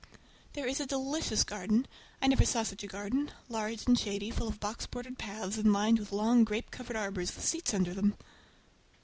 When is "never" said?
2.27-2.43